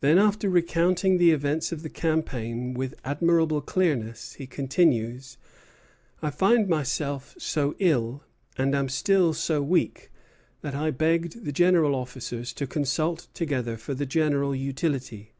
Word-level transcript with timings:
Then, 0.00 0.18
after 0.18 0.50
recounting 0.50 1.16
the 1.16 1.30
events 1.30 1.72
of 1.72 1.82
the 1.82 1.88
campaign 1.88 2.74
with 2.74 3.00
admirable 3.06 3.62
clearness, 3.62 4.34
he 4.34 4.46
continues: 4.46 5.38
"I 6.20 6.28
found 6.28 6.68
myself 6.68 7.34
so 7.38 7.74
ill, 7.78 8.22
and 8.58 8.74
am 8.74 8.90
still 8.90 9.32
so 9.32 9.62
weak, 9.62 10.12
that 10.60 10.74
I 10.74 10.90
begged 10.90 11.46
the 11.46 11.52
general 11.52 11.94
officers 11.94 12.52
to 12.52 12.66
consult 12.66 13.28
together 13.32 13.78
for 13.78 13.94
the 13.94 14.04
general 14.04 14.54
utility. 14.54 15.32